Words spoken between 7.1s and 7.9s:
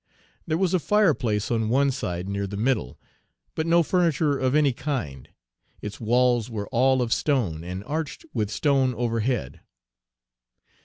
stone, and